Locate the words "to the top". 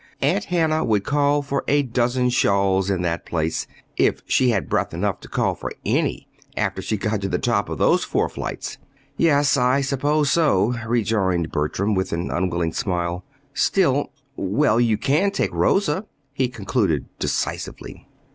7.21-7.69